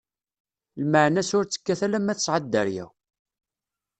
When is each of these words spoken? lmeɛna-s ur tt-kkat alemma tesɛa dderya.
lmeɛna-s 0.81 1.31
ur 1.37 1.45
tt-kkat 1.45 1.81
alemma 1.85 2.13
tesɛa 2.17 2.39
dderya. 2.43 2.85